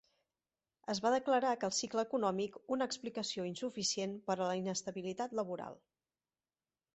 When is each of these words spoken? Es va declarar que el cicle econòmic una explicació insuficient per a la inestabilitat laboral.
Es 0.93 1.01
va 1.05 1.09
declarar 1.15 1.51
que 1.63 1.67
el 1.71 1.75
cicle 1.79 2.03
econòmic 2.09 2.57
una 2.77 2.87
explicació 2.93 3.45
insuficient 3.51 4.17
per 4.31 4.37
a 4.39 4.49
la 4.53 4.57
inestabilitat 4.63 5.37
laboral. 5.43 5.79